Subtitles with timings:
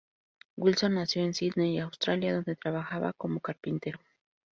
[0.57, 3.99] Wilson nació en Sídney, Australia, donde trabajaba como carpintero.